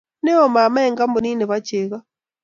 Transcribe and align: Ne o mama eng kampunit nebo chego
Ne 0.23 0.31
o 0.43 0.45
mama 0.55 0.79
eng 0.87 0.97
kampunit 0.99 1.35
nebo 1.37 1.55
chego 1.67 1.97